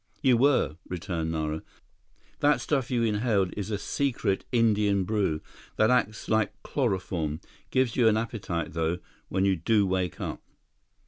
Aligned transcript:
"You 0.23 0.35
were," 0.35 0.77
returned 0.89 1.31
Nara. 1.31 1.61
"That 2.39 2.59
stuff 2.59 2.89
you 2.89 3.03
inhaled 3.03 3.53
is 3.55 3.69
a 3.69 3.77
secret 3.77 4.45
Indian 4.51 5.03
brew 5.03 5.41
that 5.75 5.91
acts 5.91 6.27
like 6.27 6.53
chloroform. 6.63 7.39
Gives 7.69 7.95
you 7.95 8.07
an 8.07 8.17
appetite, 8.17 8.73
though, 8.73 8.97
when 9.29 9.45
you 9.45 9.55
do 9.55 9.85
wake 9.85 10.19
up." 10.19 10.41